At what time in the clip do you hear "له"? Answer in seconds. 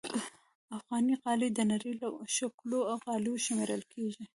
2.01-2.07